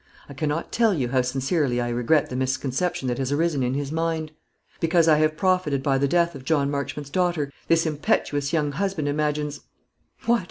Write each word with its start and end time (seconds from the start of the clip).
I 0.27 0.33
cannot 0.33 0.71
tell 0.71 0.95
you 0.95 1.09
how 1.09 1.21
sincerely 1.21 1.79
I 1.79 1.89
regret 1.89 2.31
the 2.31 2.35
misconception 2.35 3.07
that 3.07 3.19
has 3.19 3.31
arisen 3.31 3.61
in 3.61 3.75
his 3.75 3.91
mind. 3.91 4.31
Because 4.79 5.07
I 5.07 5.19
have 5.19 5.37
profited 5.37 5.83
by 5.83 5.99
the 5.99 6.07
death 6.07 6.33
of 6.33 6.43
John 6.43 6.71
Marchmont's 6.71 7.11
daughter, 7.11 7.51
this 7.67 7.85
impetuous 7.85 8.51
young 8.51 8.71
husband 8.71 9.07
imagines 9.07 9.59
what? 10.25 10.39